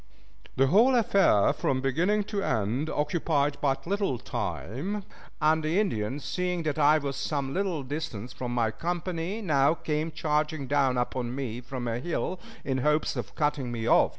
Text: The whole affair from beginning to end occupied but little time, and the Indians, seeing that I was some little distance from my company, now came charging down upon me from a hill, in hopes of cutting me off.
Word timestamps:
The 0.55 0.65
whole 0.65 0.95
affair 0.95 1.53
from 1.53 1.79
beginning 1.79 2.23
to 2.23 2.41
end 2.41 2.89
occupied 2.89 3.59
but 3.61 3.85
little 3.85 4.17
time, 4.17 5.03
and 5.39 5.63
the 5.63 5.79
Indians, 5.79 6.25
seeing 6.25 6.63
that 6.63 6.79
I 6.79 6.97
was 6.97 7.15
some 7.15 7.53
little 7.53 7.83
distance 7.83 8.33
from 8.33 8.51
my 8.51 8.71
company, 8.71 9.43
now 9.43 9.75
came 9.75 10.09
charging 10.09 10.65
down 10.65 10.97
upon 10.97 11.35
me 11.35 11.61
from 11.61 11.87
a 11.87 11.99
hill, 11.99 12.39
in 12.65 12.79
hopes 12.79 13.15
of 13.15 13.35
cutting 13.35 13.71
me 13.71 13.85
off. 13.87 14.09